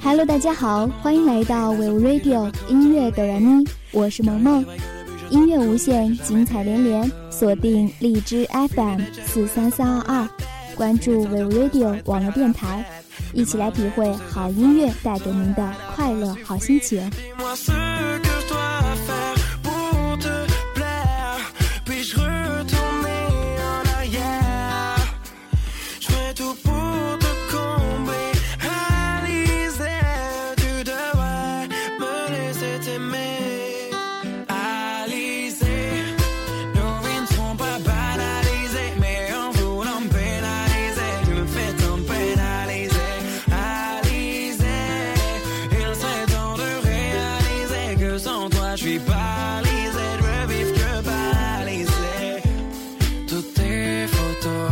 [0.00, 4.64] Hello，大家好，欢迎来到 We Radio 音乐哆来咪，我是萌萌，
[5.28, 10.28] 音乐无限，精彩连连，锁定荔枝 FM 四三三二二，
[10.76, 12.84] 关注 We Radio 网络电台，
[13.32, 17.10] 一起来体会好音乐带给您的快乐好心情。
[48.18, 52.42] sans toi, je suis paralysé, je veux vivre que paralysé.
[53.28, 54.70] Toutes tes photos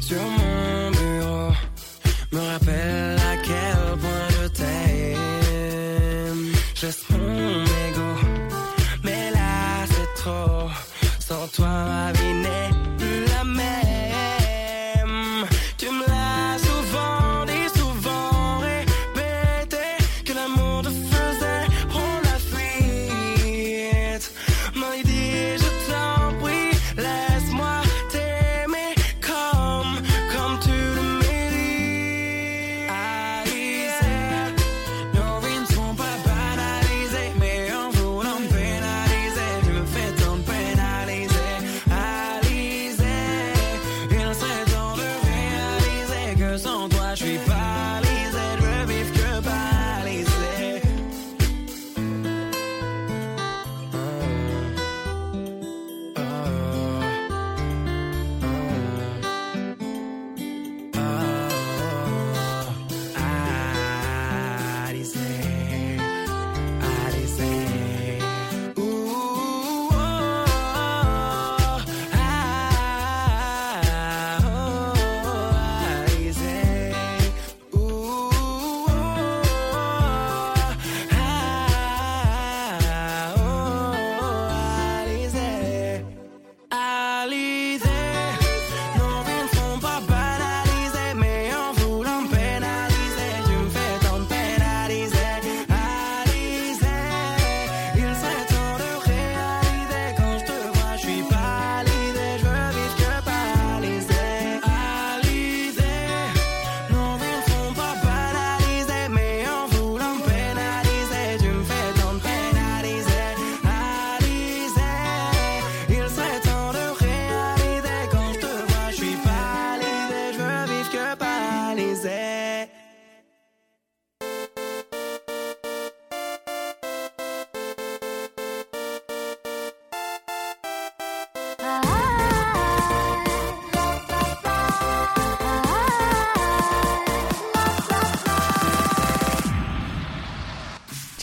[0.00, 1.52] sur mon bureau
[2.32, 6.52] me rappellent à quel point je t'aime.
[6.74, 8.10] Je mon ego,
[9.04, 10.68] mais là c'est trop.
[11.18, 12.31] Sans toi, ma vie.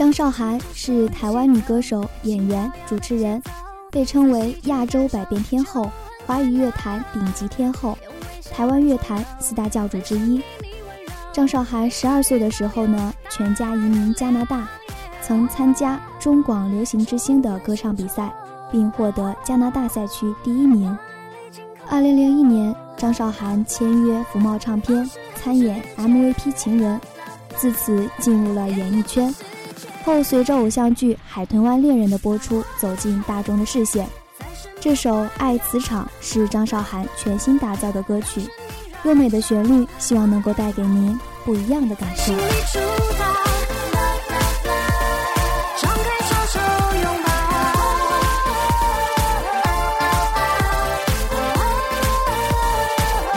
[0.10, 3.40] 张韶涵是台湾女歌手、演员、主持人，
[3.92, 5.88] 被称为亚洲百变天后、
[6.26, 7.96] 华语乐坛顶级天后、
[8.52, 10.42] 台湾乐坛四大教主之一。
[11.32, 14.68] 张韶涵十二岁的时候呢，全家移民加拿大，
[15.22, 18.34] 曾参加中广流行之星的歌唱比赛，
[18.72, 20.98] 并获得加拿大赛区第一名。
[21.88, 27.00] 二零零一年，张韶涵签约福茂唱片，参演 MVP 情人，
[27.56, 29.32] 自此进入了演艺圈。
[30.04, 34.08] 后随着偶像剧海豚湾恋人的播出，走进大众的视线，
[34.80, 38.42] 这首爱磁场是张韶涵全新打造的歌曲，
[39.04, 42.34] 优美的旋律希望能够带给您不一样的感受。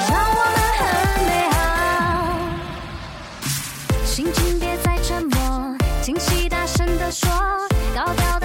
[0.09, 0.85] 让我们很
[1.27, 1.57] 美好。
[4.05, 6.42] 心情别再沉默，惊喜。
[7.13, 7.29] 说
[7.95, 8.42] 高调。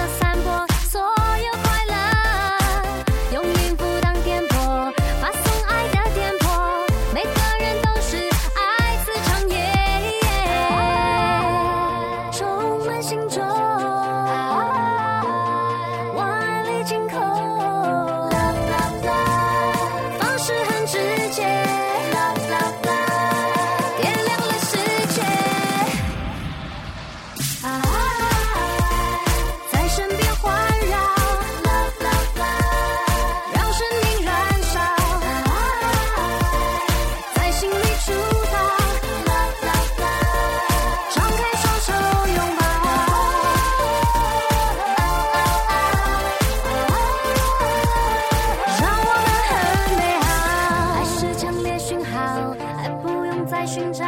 [52.12, 54.04] 好还不用再寻找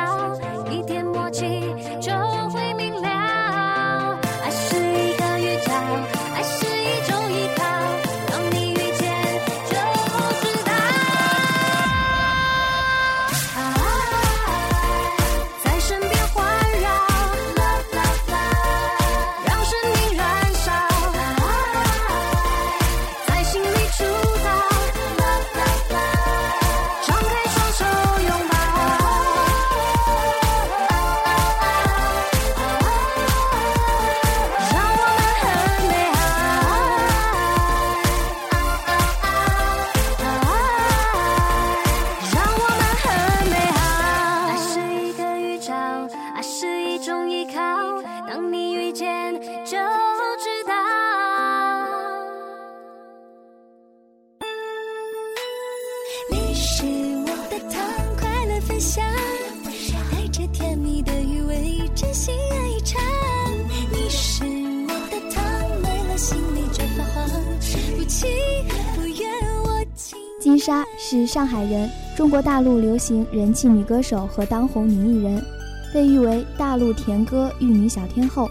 [56.30, 56.84] 你是
[57.22, 57.82] 我的糖，
[58.18, 59.04] 快乐分享，
[60.12, 63.00] 带着甜蜜的余味，真心爱尝。
[63.92, 65.42] 你是我的糖，
[65.82, 67.30] 没了心里就发慌，
[67.96, 68.28] 不情
[68.94, 69.30] 不愿
[69.64, 70.18] 我情。
[70.40, 75.42] 金莎是上海人，中国大陆流行人气女歌手和当红女艺人，
[75.92, 78.48] 被誉为大陆甜歌玉女小天后。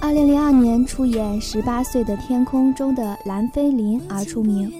[0.00, 4.72] 二零零二年出演《十八岁的天空》中的蓝菲林而出名。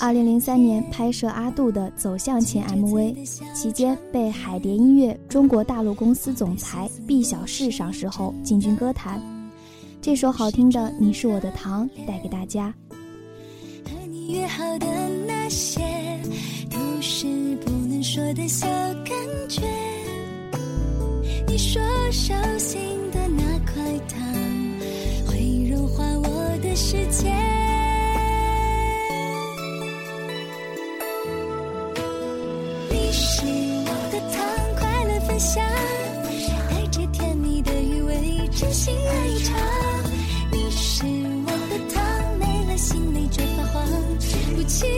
[0.00, 3.14] 二零零三年拍摄阿杜的《走向前》MV，
[3.54, 9.22] 期间被海蝶音乐中国大陆公司总裁毕小世赏识后进军歌坛。
[10.02, 12.74] 这首好听的《你是我的糖》带给大家。
[13.84, 14.86] 和你约好的
[15.26, 15.80] 那些，
[16.70, 19.14] 都是不能说的小感
[19.48, 19.62] 觉。
[21.46, 22.80] 你说手心
[23.12, 24.33] 的那块糖，
[35.34, 35.64] 分享，
[36.70, 39.58] 带着甜蜜的余味，真心爱一场。
[40.52, 41.04] 你是
[41.44, 43.84] 我的糖，没了心里就发慌，
[44.54, 44.88] 不情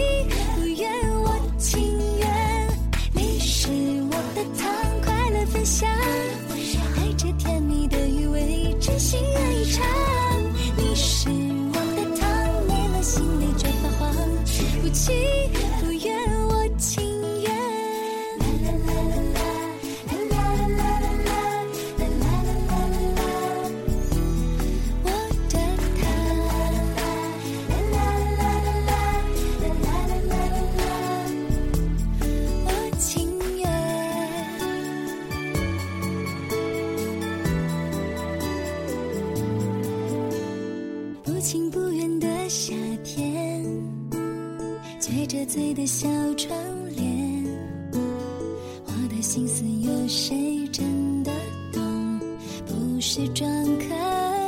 [45.36, 46.58] 着醉的小窗
[46.96, 47.44] 帘，
[47.92, 51.30] 我的心思有谁真的
[51.74, 52.18] 懂？
[52.64, 53.84] 不是装可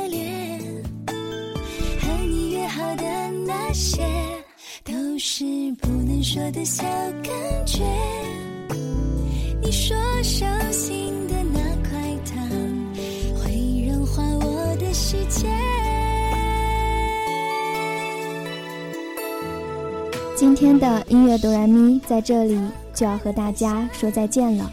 [0.07, 0.59] 怜，
[1.05, 3.03] 和你约好的
[3.45, 4.03] 那些，
[4.83, 5.43] 都是
[5.79, 6.83] 不能说的小
[7.23, 7.83] 感觉。
[9.61, 12.49] 你说手心的那块糖，
[13.35, 15.47] 会融化我的世界。
[20.39, 22.57] 今天的音乐哆来咪在这里
[22.93, 24.71] 就要和大家说再见了，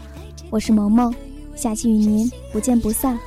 [0.49, 1.13] 我是萌萌，
[1.57, 3.19] 下期与您不见不散。